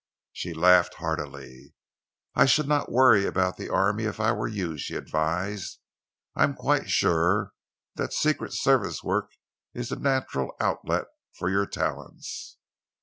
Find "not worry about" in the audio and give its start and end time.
2.67-3.57